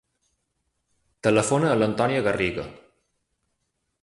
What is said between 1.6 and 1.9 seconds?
a